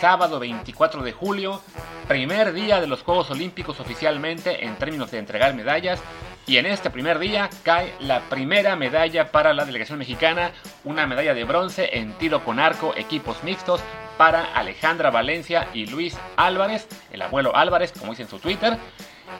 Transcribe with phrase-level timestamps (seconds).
[0.00, 1.60] sábado 24 de julio,
[2.06, 6.00] primer día de los Juegos Olímpicos oficialmente en términos de entregar medallas.
[6.46, 10.52] Y en este primer día cae la primera medalla para la delegación mexicana,
[10.84, 13.80] una medalla de bronce en tiro con arco, equipos mixtos,
[14.16, 18.78] para Alejandra Valencia y Luis Álvarez, el abuelo Álvarez, como dice en su Twitter.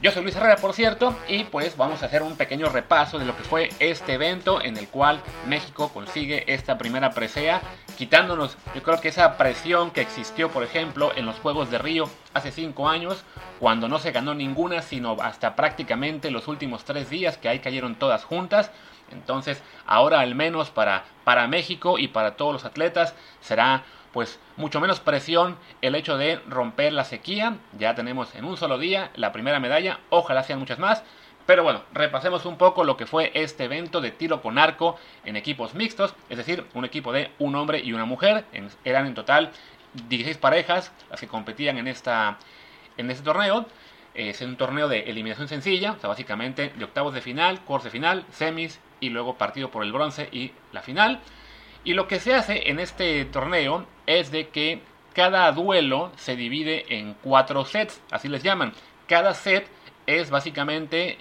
[0.00, 3.24] Yo soy Luis Herrera, por cierto, y pues vamos a hacer un pequeño repaso de
[3.24, 8.82] lo que fue este evento en el cual México consigue esta primera presea, quitándonos, yo
[8.82, 12.88] creo que esa presión que existió, por ejemplo, en los Juegos de Río hace cinco
[12.88, 13.24] años,
[13.58, 17.94] cuando no se ganó ninguna, sino hasta prácticamente los últimos tres días, que ahí cayeron
[17.94, 18.70] todas juntas.
[19.10, 24.80] Entonces, ahora al menos para, para México y para todos los atletas será pues mucho
[24.80, 27.56] menos presión el hecho de romper la sequía.
[27.78, 31.02] Ya tenemos en un solo día la primera medalla, ojalá sean muchas más.
[31.46, 35.36] Pero bueno, repasemos un poco lo que fue este evento de tiro con arco en
[35.36, 38.44] equipos mixtos, es decir, un equipo de un hombre y una mujer.
[38.84, 39.50] eran en total
[40.08, 42.38] 16 parejas las que competían en, esta,
[42.96, 43.66] en este torneo.
[44.14, 47.90] Es un torneo de eliminación sencilla, o sea, básicamente de octavos de final, cuartos de
[47.90, 51.20] final, semis y luego partido por el bronce y la final.
[51.82, 54.82] Y lo que se hace en este torneo es de que
[55.14, 58.72] cada duelo se divide en cuatro sets, así les llaman.
[59.08, 59.68] Cada set
[60.06, 61.18] es básicamente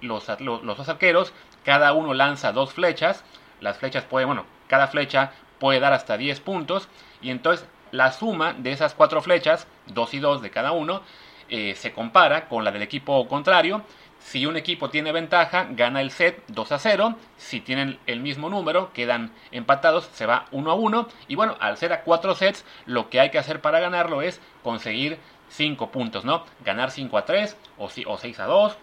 [0.00, 1.32] los, los, dos arqueros,
[1.64, 3.24] cada uno lanza dos flechas,
[3.60, 6.88] las flechas pueden, bueno, cada flecha puede dar hasta 10 puntos,
[7.20, 11.02] y entonces la suma de esas cuatro flechas, dos y dos de cada uno,
[11.48, 13.82] eh, se compara con la del equipo contrario
[14.20, 17.16] si un equipo tiene ventaja, gana el set 2 a 0.
[17.36, 21.08] Si tienen el mismo número, quedan empatados, se va 1 a 1.
[21.28, 24.40] Y bueno, al ser a 4 sets, lo que hay que hacer para ganarlo es
[24.62, 26.44] conseguir 5 puntos, ¿no?
[26.64, 28.76] Ganar 5 a 3 o, 6 a 2.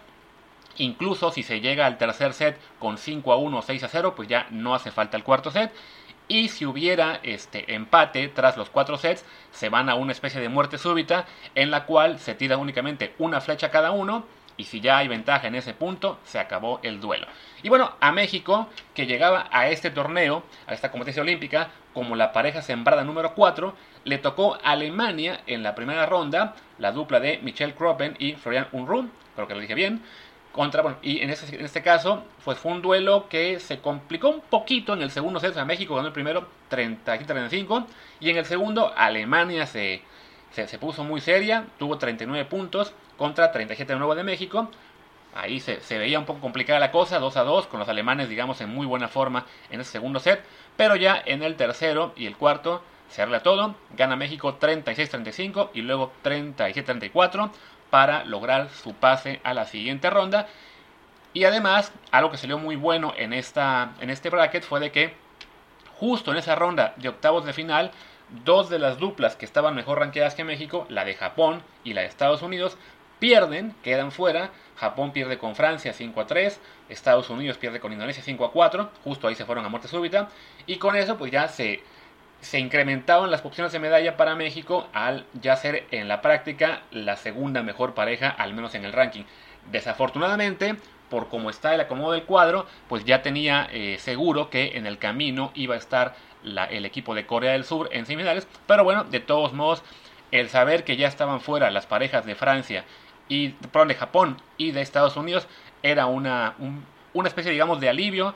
[0.78, 4.14] Incluso si se llega al tercer set con 5 a 1 o 6 a 0,
[4.16, 5.72] pues ya no hace falta el cuarto set.
[6.28, 10.48] Y si hubiera este empate tras los 4 sets, se van a una especie de
[10.48, 14.24] muerte súbita en la cual se tira únicamente una flecha cada uno
[14.56, 17.26] y si ya hay ventaja en ese punto, se acabó el duelo.
[17.62, 22.32] Y bueno, a México, que llegaba a este torneo, a esta competencia olímpica, como la
[22.32, 23.74] pareja sembrada número 4,
[24.04, 29.08] le tocó Alemania en la primera ronda, la dupla de Michelle Kroppen y Florian Unruh,
[29.34, 30.02] creo que lo dije bien,
[30.52, 34.30] contra, bueno, y en este, en este caso, pues fue un duelo que se complicó
[34.30, 37.86] un poquito en el segundo set, a México ganó el primero 30-35,
[38.20, 40.02] y en el segundo Alemania se,
[40.66, 44.70] se, puso muy seria, tuvo 39 puntos, contra 37 de nuevo de México.
[45.34, 48.60] Ahí se, veía un poco complicada la cosa, 2 a 2, con los alemanes, digamos,
[48.62, 50.42] en muy buena forma en ese segundo set.
[50.78, 53.74] Pero ya en el tercero y el cuarto se arregla todo.
[53.94, 57.50] Gana México 36-35 y luego 37-34
[57.90, 60.48] para lograr su pase a la siguiente ronda.
[61.34, 65.14] Y además, algo que salió muy bueno en, esta, en este bracket fue de que
[65.98, 67.90] justo en esa ronda de octavos de final,
[68.44, 72.02] dos de las duplas que estaban mejor ranqueadas que México, la de Japón y la
[72.02, 72.76] de Estados Unidos,
[73.18, 74.50] pierden, quedan fuera.
[74.76, 76.60] Japón pierde con Francia 5 a 3,
[76.90, 80.28] Estados Unidos pierde con Indonesia 5 a 4, justo ahí se fueron a muerte súbita.
[80.66, 81.82] Y con eso pues ya se,
[82.40, 87.16] se incrementaron las opciones de medalla para México al ya ser en la práctica la
[87.16, 89.24] segunda mejor pareja, al menos en el ranking.
[89.70, 90.76] Desafortunadamente,
[91.08, 94.98] por cómo está el acomodo del cuadro, pues ya tenía eh, seguro que en el
[94.98, 96.14] camino iba a estar
[96.46, 98.46] el equipo de Corea del Sur en semifinales.
[98.66, 99.82] Pero bueno, de todos modos,
[100.30, 102.84] el saber que ya estaban fuera las parejas de Francia
[103.28, 105.48] y de Japón y de Estados Unidos
[105.82, 106.54] era una,
[107.12, 108.34] una especie, digamos, de alivio,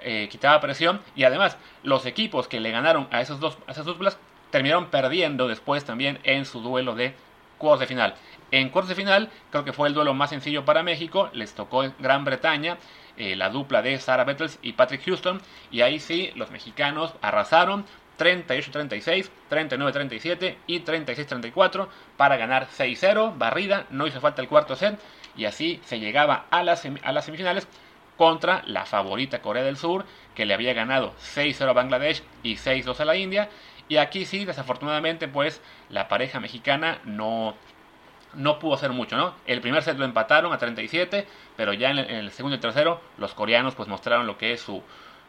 [0.00, 3.86] eh, quitaba presión y además los equipos que le ganaron a esos dos, a esas
[3.86, 4.18] duplas
[4.50, 7.14] terminaron perdiendo después también en su duelo de
[7.58, 8.14] cuartos de final.
[8.50, 11.84] En cuartos de final creo que fue el duelo más sencillo para México, les tocó
[12.00, 12.78] Gran Bretaña,
[13.16, 15.40] eh, la dupla de Sarah Bettles y Patrick Houston.
[15.70, 17.84] Y ahí sí los mexicanos arrasaron,
[18.18, 24.98] 38-36, 39-37 y 36-34 para ganar 6-0, barrida, no hizo falta el cuarto set
[25.36, 27.66] y así se llegaba a las, a las semifinales
[28.16, 30.04] contra la favorita Corea del Sur
[30.34, 33.48] que le había ganado 6-0 a Bangladesh y 6-2 a la India.
[33.88, 37.54] Y aquí sí desafortunadamente pues la pareja mexicana no
[38.34, 39.34] no pudo hacer mucho, ¿no?
[39.46, 41.26] El primer set lo empataron a 37,
[41.56, 44.82] pero ya en el, segundo y tercero los coreanos pues mostraron lo que es su,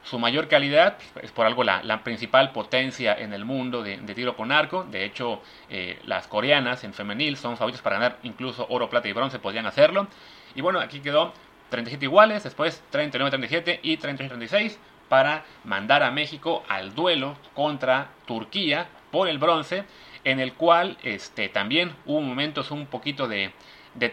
[0.03, 4.51] su mayor calidad es por algo la, principal potencia en el mundo de, tiro con
[4.51, 4.83] arco.
[4.83, 9.13] De hecho, eh, las coreanas en femenil son favoritas para ganar incluso oro, plata y
[9.13, 10.07] bronce, podrían hacerlo.
[10.55, 11.33] Y bueno, aquí quedó
[11.69, 14.77] 37 iguales, después 39-37 y 38-36
[15.09, 19.85] para mandar a México al duelo contra Turquía por el bronce,
[20.23, 23.51] en el cual este, también hubo momentos un poquito de,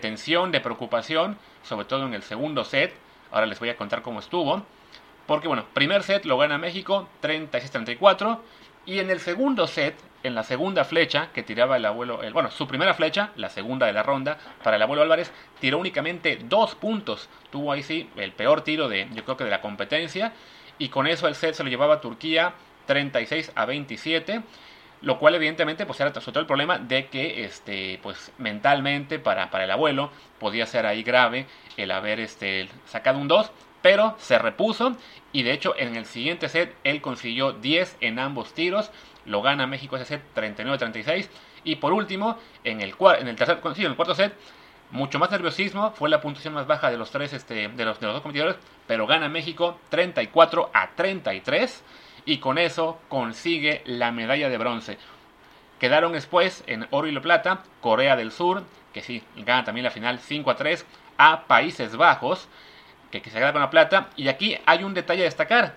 [0.01, 2.95] tensión, de preocupación, sobre todo en el segundo set.
[3.31, 4.65] Ahora les voy a contar cómo estuvo.
[5.27, 8.39] Porque bueno, primer set lo gana México 36-34
[8.87, 12.51] Y en el segundo set, en la segunda flecha que tiraba el abuelo, el, bueno,
[12.51, 15.31] su primera flecha, la segunda de la ronda, para el abuelo Álvarez,
[15.61, 17.29] tiró únicamente dos puntos.
[17.51, 20.33] Tuvo ahí sí el peor tiro de, yo creo que de la competencia.
[20.79, 22.55] Y con eso el set se lo llevaba a Turquía
[22.87, 24.43] 36 a 27
[25.03, 29.71] lo cual evidentemente pues era el problema de que este pues mentalmente para, para el
[29.71, 33.51] abuelo podía ser ahí grave el haber este sacado un 2
[33.83, 34.97] pero se repuso
[35.33, 38.91] y de hecho en el siguiente set él consiguió 10 en ambos tiros
[39.25, 41.29] lo gana México ese set 39-36
[41.65, 44.35] y por último en el, en el tercer en el cuarto set
[44.91, 48.07] mucho más nerviosismo fue la puntuación más baja de los tres este, de los, de
[48.07, 48.57] los dos competidores
[48.87, 51.85] pero gana México 34 a 33
[52.31, 54.99] y con eso consigue la medalla de bronce.
[55.81, 58.63] Quedaron después en oro y plata Corea del Sur,
[58.93, 60.87] que sí, gana también la final 5 a 3
[61.19, 62.47] a Países Bajos,
[63.11, 64.11] que, se queda con la plata.
[64.15, 65.75] Y aquí hay un detalle a destacar.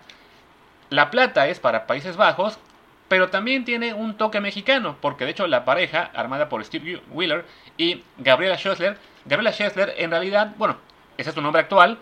[0.92, 2.60] La plata es para Países Bajos,
[3.08, 7.46] pero también tiene un toque mexicano, porque de hecho la pareja, armada por Steve Wheeler
[7.78, 10.78] y Gabriela Schessler, Gabriela Schessler en realidad, bueno,
[11.18, 11.98] ese es su nombre actual,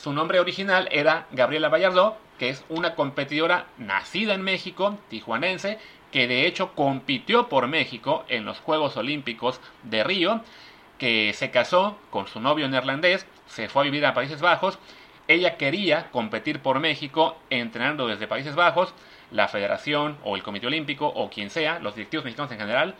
[0.00, 5.78] su nombre original era Gabriela Vallardo, que es una competidora nacida en México, tijuanense,
[6.12, 10.40] que de hecho compitió por México en los Juegos Olímpicos de Río,
[10.98, 14.78] que se casó con su novio neerlandés, se fue a vivir a Países Bajos,
[15.26, 18.94] ella quería competir por México entrenando desde Países Bajos,
[19.30, 22.94] la federación o el Comité Olímpico o quien sea, los directivos mexicanos en general,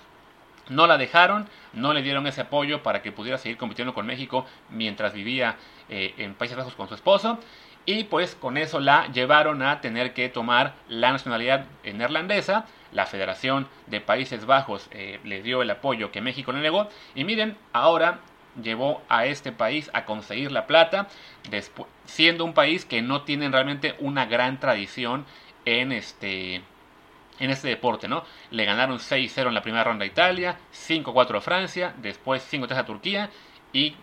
[0.68, 4.46] no la dejaron, no le dieron ese apoyo para que pudiera seguir compitiendo con México
[4.70, 5.56] mientras vivía
[5.88, 7.38] eh, en Países Bajos con su esposo.
[7.86, 12.66] Y pues con eso la llevaron a tener que tomar la nacionalidad neerlandesa.
[12.92, 16.88] La Federación de Países Bajos eh, le dio el apoyo que México le negó.
[17.14, 18.20] Y miren, ahora
[18.62, 21.08] llevó a este país a conseguir la plata,
[22.04, 25.24] siendo un país que no tiene realmente una gran tradición
[25.64, 26.62] en este
[27.40, 28.24] en este deporte, ¿no?
[28.50, 32.86] Le ganaron 6-0 en la primera ronda a Italia, 5-4 a Francia, después 5-3 a
[32.86, 33.30] Turquía
[33.72, 33.94] y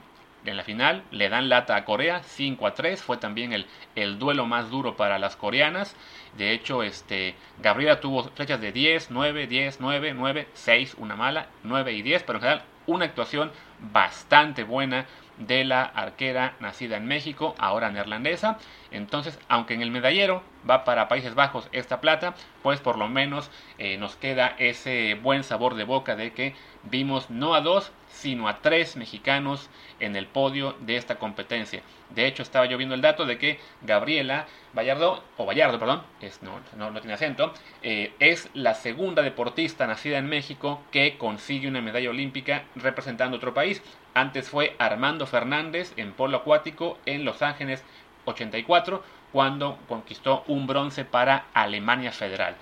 [0.45, 3.65] en la final le dan lata a Corea 5 3 fue también el,
[3.95, 5.95] el, duelo más duro para las coreanas
[6.37, 11.47] de hecho este Gabriela tuvo flechas de 10 9 10 9 9 6 una mala
[11.63, 15.05] 9 y 10 pero en general una actuación bastante buena
[15.37, 18.57] de la arquera nacida en México, ahora neerlandesa.
[18.91, 23.51] Entonces, aunque en el medallero va para Países Bajos esta plata, pues por lo menos
[23.77, 28.47] eh, nos queda ese buen sabor de boca de que vimos no a dos, sino
[28.47, 29.69] a tres mexicanos
[29.99, 31.81] en el podio de esta competencia.
[32.09, 36.41] De hecho, estaba yo viendo el dato de que Gabriela Vallardo, o Vallardo, perdón, es,
[36.41, 41.81] no, no, tiene acento, eh, es la segunda deportista nacida en México que consigue una
[41.81, 43.64] medalla olímpica representando otro país.
[44.13, 47.83] Antes fue Armando Fernández en polo acuático en Los Ángeles
[48.25, 52.55] 84, cuando conquistó un bronce para Alemania Federal.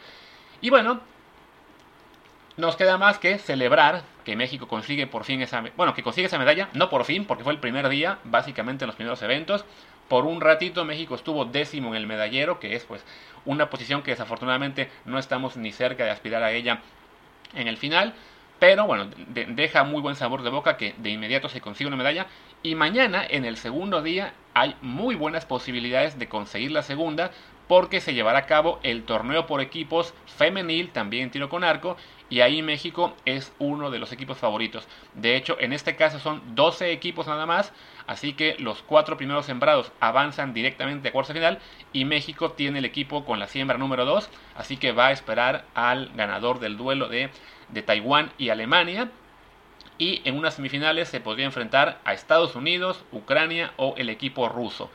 [0.62, 1.02] Y bueno,
[2.56, 6.38] nos queda más que celebrar que México consigue por fin esa, bueno, que consigue esa
[6.38, 9.66] medalla, no por fin, porque fue el primer día, básicamente en los primeros eventos.
[10.08, 13.04] Por un ratito México estuvo décimo en el medallero, que es pues
[13.46, 16.82] una posición que desafortunadamente no estamos ni cerca de aspirar a ella
[17.54, 18.14] en el final.
[18.60, 22.28] Pero bueno, deja muy buen sabor de boca que de inmediato se consigue una medalla.
[22.62, 27.32] Y mañana, en el segundo día, hay muy buenas posibilidades de conseguir la segunda
[27.68, 31.98] porque se llevará a cabo el torneo por equipos femenil, también tiro con arco,
[32.30, 34.88] y ahí México es uno de los equipos favoritos.
[35.14, 37.74] De hecho, en este caso son 12 equipos nada más,
[38.08, 41.60] así que los cuatro primeros sembrados avanzan directamente a cuartos final
[41.94, 45.66] y México tiene el equipo con la siembra número 2, así que va a esperar
[45.74, 47.30] al ganador del duelo de,
[47.74, 49.10] de Taiwán y Alemania.
[49.98, 54.90] Y en unas semifinales se podría enfrentar a Estados Unidos, Ucrania o el equipo ruso.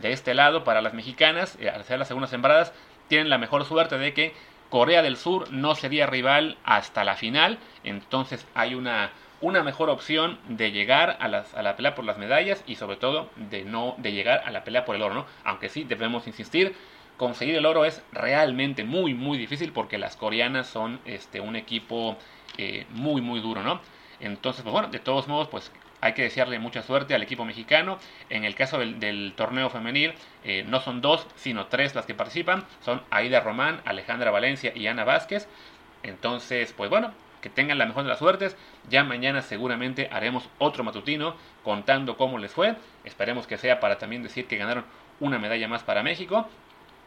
[0.00, 2.72] De este lado, para las mexicanas, eh, al ser las segundas sembradas,
[3.08, 4.34] tienen la mejor suerte de que
[4.70, 10.38] Corea del Sur no sería rival hasta la final, entonces hay una, una mejor opción
[10.48, 13.94] de llegar a, las, a, la pelea por las medallas y sobre todo de no
[13.98, 15.26] de llegar a la pelea por el oro.
[15.44, 16.74] Aunque sí debemos insistir,
[17.18, 22.16] conseguir el oro es realmente muy muy difícil porque las coreanas son este un equipo
[22.56, 23.80] eh, muy muy duro, ¿no?
[24.20, 25.70] Entonces, pues bueno, de todos modos, pues
[26.00, 27.98] hay que desearle mucha suerte al equipo mexicano.
[28.30, 32.64] En el caso del, torneo femenil, eh, no son dos, sino tres las que participan.
[32.80, 35.48] Son Aida Román, Alejandra Valencia y Ana Vázquez.
[36.02, 38.56] Entonces, pues bueno, que tengan la mejor de las suertes.
[38.88, 42.76] Ya mañana seguramente haremos otro matutino contando cómo les fue.
[43.04, 44.84] Esperemos que sea para también decir que ganaron
[45.20, 46.48] una medalla más para México.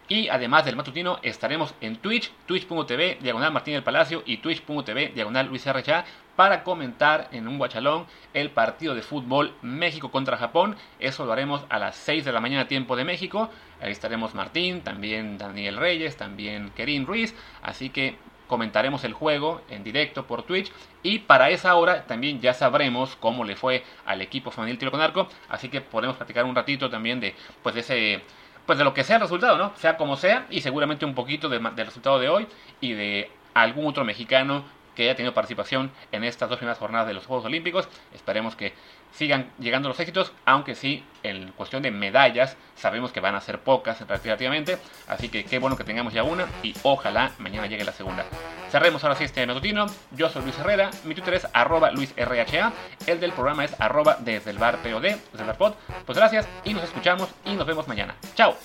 [0.08, 5.48] Y además del matutino, estaremos en Twitch, twitch.tv, diagonal Martín del Palacio y twitch.tv, diagonal
[5.48, 6.03] Luis RHA,
[6.36, 10.75] para comentar en un guachalón el partido de fútbol México contra Japón.
[11.00, 13.50] Eso lo haremos a las 6 de la mañana, tiempo de México.
[13.81, 17.34] Ahí estaremos Martín, también Daniel Reyes, también Kerin Ruiz.
[17.62, 18.17] Así que
[18.51, 23.46] comentaremos el juego en directo por Twitch y para esa hora también ya sabremos cómo
[23.46, 27.22] le fue al equipo femenil tiro con arco, así que podemos platicar un ratito también
[27.22, 28.22] de pues de ese
[28.72, 29.74] pues de lo que sea el resultado, ¿no?
[29.75, 32.48] Sea como sea y seguramente un poquito del resultado de hoy
[32.80, 34.63] y de algún otro mexicano
[34.95, 37.88] que haya tenido participación en estas dos primeras jornadas de los Juegos Olímpicos.
[38.13, 38.74] Esperemos que
[39.12, 43.60] sigan llegando los éxitos, aunque sí, en cuestión de medallas, sabemos que van a ser
[43.60, 47.91] pocas relativamente, así que qué bueno que tengamos ya una y ojalá mañana llegue la
[47.91, 48.25] segunda.
[48.69, 52.71] Cerremos ahora sí este matutino, yo soy Luis Herrera, mi Twitter es arroba luisrha,
[53.05, 55.75] el del programa es arroba desde el bar desde el bar.
[56.05, 58.15] Pues gracias y nos escuchamos y nos vemos mañana.
[58.36, 58.55] ¡Chao!